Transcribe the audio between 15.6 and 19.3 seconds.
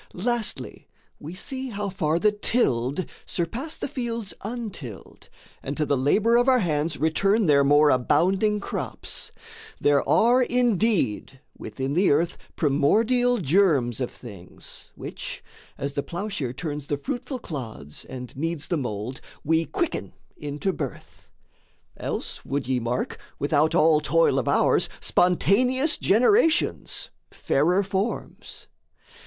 as the ploughshare turns the fruitful clods And kneads the mould,